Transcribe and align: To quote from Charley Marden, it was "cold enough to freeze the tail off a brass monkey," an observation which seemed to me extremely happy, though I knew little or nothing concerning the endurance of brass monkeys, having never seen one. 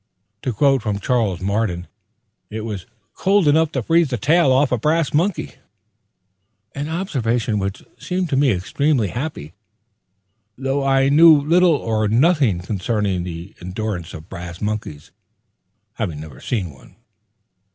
To 0.41 0.51
quote 0.51 0.81
from 0.81 0.97
Charley 0.99 1.45
Marden, 1.45 1.85
it 2.49 2.61
was 2.61 2.87
"cold 3.13 3.47
enough 3.47 3.71
to 3.73 3.83
freeze 3.83 4.07
the 4.07 4.17
tail 4.17 4.51
off 4.51 4.71
a 4.71 4.77
brass 4.79 5.13
monkey," 5.13 5.51
an 6.73 6.89
observation 6.89 7.59
which 7.59 7.83
seemed 7.99 8.27
to 8.29 8.35
me 8.35 8.49
extremely 8.49 9.09
happy, 9.09 9.53
though 10.57 10.83
I 10.83 11.09
knew 11.09 11.39
little 11.39 11.75
or 11.75 12.07
nothing 12.07 12.61
concerning 12.61 13.21
the 13.23 13.53
endurance 13.61 14.15
of 14.15 14.27
brass 14.27 14.59
monkeys, 14.59 15.11
having 15.93 16.19
never 16.19 16.41
seen 16.41 16.71
one. 16.71 16.95